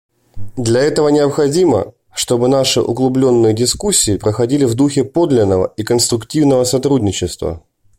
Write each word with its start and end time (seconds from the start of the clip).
Для 0.57 0.81
этого 0.81 1.09
необходимо, 1.09 1.93
чтобы 2.11 2.47
наши 2.47 2.81
углубленные 2.81 3.53
дискуссии 3.53 4.17
проходили 4.17 4.65
в 4.65 4.73
духе 4.73 5.03
подлинного 5.03 5.75
и 5.77 5.83
конструктивного 5.83 6.63
сотрудничества. 6.63 7.61